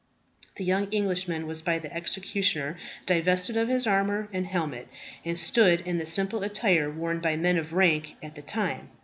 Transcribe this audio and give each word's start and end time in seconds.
The 0.55 0.63
young 0.63 0.87
Englishman 0.89 1.45
was 1.45 1.61
by 1.61 1.77
the 1.77 1.95
executioner 1.95 2.75
divested 3.05 3.55
of 3.55 3.67
his 3.67 3.85
armour 3.85 4.29
and 4.33 4.47
helmet, 4.47 4.87
and 5.23 5.37
stood 5.37 5.81
in 5.81 5.99
the 5.99 6.07
simple 6.07 6.41
attire 6.41 6.89
worn 6.89 7.19
by 7.19 7.35
men 7.35 7.57
of 7.57 7.71
rank 7.71 8.15
at 8.23 8.33
that 8.33 8.47
time. 8.47 8.89